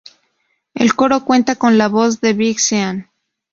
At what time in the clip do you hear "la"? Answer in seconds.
1.77-1.87